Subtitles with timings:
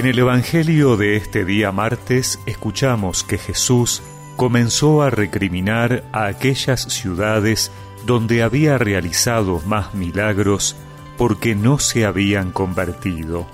[0.00, 4.02] En el Evangelio de este día martes escuchamos que Jesús
[4.36, 7.70] comenzó a recriminar a aquellas ciudades
[8.06, 10.74] donde había realizado más milagros
[11.18, 13.46] porque no se habían convertido.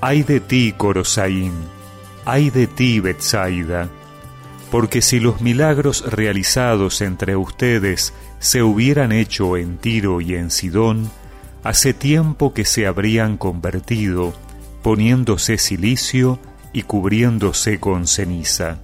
[0.00, 1.52] Ay de ti, Corosaín,
[2.24, 3.88] ay de ti, Betsaida,
[4.72, 11.08] porque si los milagros realizados entre ustedes se hubieran hecho en Tiro y en Sidón,
[11.62, 14.34] hace tiempo que se habrían convertido,
[14.86, 16.38] poniéndose silicio
[16.72, 18.78] y cubriéndose con ceniza.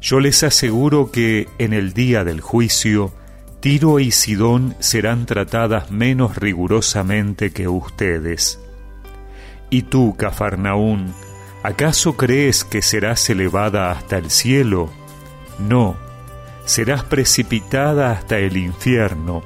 [0.00, 3.14] Yo les aseguro que en el día del juicio,
[3.60, 8.58] Tiro y Sidón serán tratadas menos rigurosamente que ustedes.
[9.70, 11.14] Y tú, Cafarnaún,
[11.62, 14.90] ¿acaso crees que serás elevada hasta el cielo?
[15.60, 15.94] No,
[16.64, 19.44] serás precipitada hasta el infierno,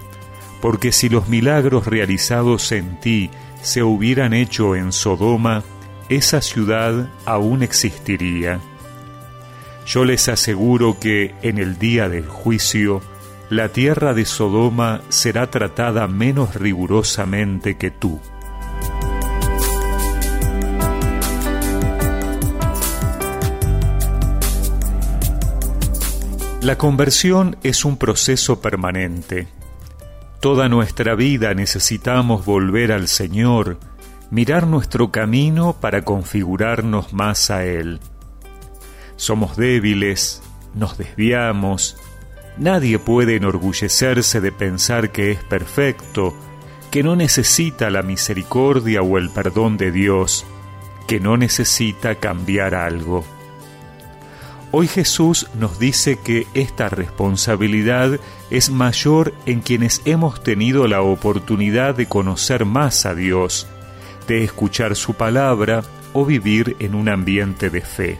[0.62, 3.28] porque si los milagros realizados en ti
[3.64, 5.64] se hubieran hecho en Sodoma,
[6.10, 8.60] esa ciudad aún existiría.
[9.86, 13.00] Yo les aseguro que en el día del juicio,
[13.48, 18.20] la tierra de Sodoma será tratada menos rigurosamente que tú.
[26.60, 29.48] La conversión es un proceso permanente.
[30.44, 33.78] Toda nuestra vida necesitamos volver al Señor,
[34.30, 37.98] mirar nuestro camino para configurarnos más a Él.
[39.16, 40.42] Somos débiles,
[40.74, 41.96] nos desviamos,
[42.58, 46.34] nadie puede enorgullecerse de pensar que es perfecto,
[46.90, 50.44] que no necesita la misericordia o el perdón de Dios,
[51.06, 53.24] que no necesita cambiar algo.
[54.76, 58.18] Hoy Jesús nos dice que esta responsabilidad
[58.50, 63.68] es mayor en quienes hemos tenido la oportunidad de conocer más a Dios,
[64.26, 68.18] de escuchar su palabra o vivir en un ambiente de fe.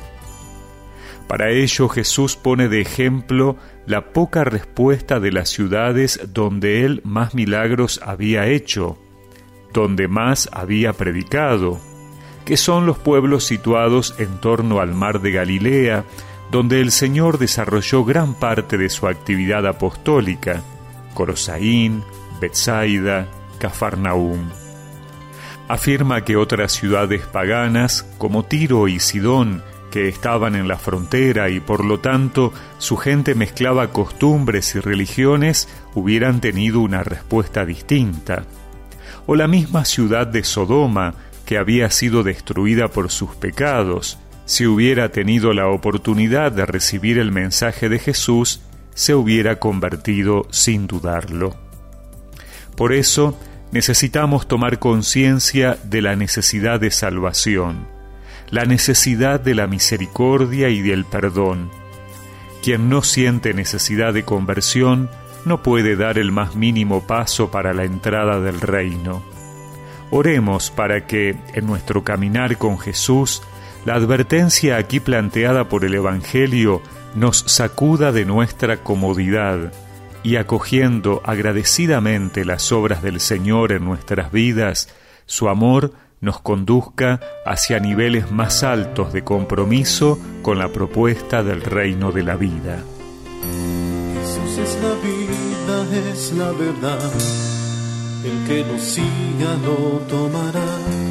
[1.27, 7.34] Para ello Jesús pone de ejemplo la poca respuesta de las ciudades donde él más
[7.34, 8.97] milagros había hecho,
[9.73, 11.81] donde más había predicado,
[12.45, 16.05] que son los pueblos situados en torno al mar de Galilea,
[16.55, 20.63] donde el Señor desarrolló gran parte de su actividad apostólica,
[21.13, 22.05] Corosaín,
[22.41, 23.27] Betsaida,
[23.59, 24.51] Cafarnaúm.
[25.67, 31.59] Afirma que otras ciudades paganas, como Tiro y Sidón, que estaban en la frontera y
[31.59, 38.45] por lo tanto su gente mezclaba costumbres y religiones, hubieran tenido una respuesta distinta.
[39.27, 41.15] O la misma ciudad de Sodoma,
[41.47, 47.32] que había sido destruida por sus pecados, si hubiera tenido la oportunidad de recibir el
[47.32, 48.60] mensaje de Jesús,
[48.94, 51.56] se hubiera convertido sin dudarlo.
[52.77, 53.38] Por eso,
[53.72, 57.94] necesitamos tomar conciencia de la necesidad de salvación
[58.50, 61.71] la necesidad de la misericordia y del perdón.
[62.62, 65.11] Quien no siente necesidad de conversión
[65.44, 69.25] no puede dar el más mínimo paso para la entrada del reino.
[70.11, 73.43] Oremos para que, en nuestro caminar con Jesús,
[73.84, 76.83] la advertencia aquí planteada por el Evangelio
[77.15, 79.72] nos sacuda de nuestra comodidad
[80.22, 84.89] y acogiendo agradecidamente las obras del Señor en nuestras vidas,
[85.27, 92.11] su amor nos conduzca hacia niveles más altos de compromiso con la propuesta del reino
[92.11, 92.83] de la vida.
[94.15, 97.12] Jesús es la vida, es la verdad.
[98.25, 101.04] El que lo siga lo tomará.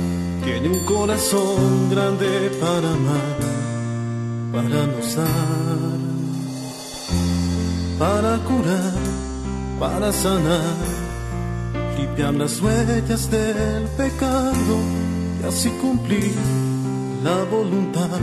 [0.44, 3.38] Tiene un corazón grande para amar,
[4.52, 6.00] para nos dar,
[7.98, 8.94] para curar,
[9.80, 11.04] para sanar
[11.98, 14.76] limpiar las huellas del pecado
[15.42, 16.34] y así cumplir
[17.24, 18.20] la voluntad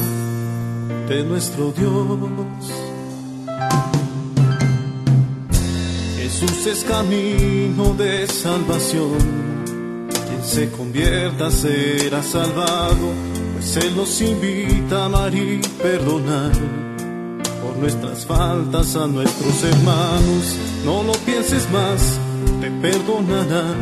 [1.08, 2.70] de nuestro Dios.
[6.16, 9.49] Jesús es camino de salvación.
[10.42, 13.12] Se convierta será salvado,
[13.54, 16.52] pues Él nos invita a amar y perdonar
[17.62, 20.56] por nuestras faltas a nuestros hermanos.
[20.84, 22.18] No lo pienses más
[22.60, 23.74] te perdonará,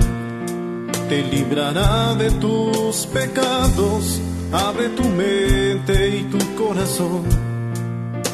[1.09, 4.21] te librará de tus pecados,
[4.53, 7.25] abre tu mente y tu corazón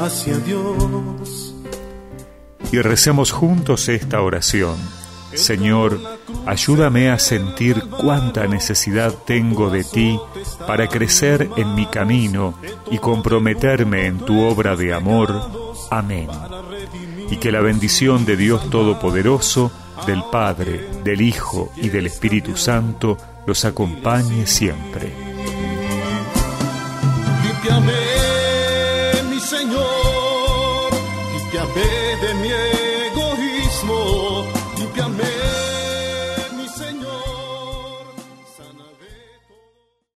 [0.01, 1.55] hacia Dios.
[2.73, 5.04] Y recemos juntos esta oración.
[5.37, 6.01] Señor,
[6.47, 10.19] ayúdame a sentir cuánta necesidad tengo de ti
[10.67, 12.55] para crecer en mi camino
[12.91, 15.51] y comprometerme en tu obra de amor.
[15.91, 16.29] Amén.
[17.31, 19.73] Y que la bendición de Dios Todopoderoso,
[20.07, 23.17] del Padre, del Hijo y del Espíritu Santo
[23.47, 25.13] los acompañe siempre.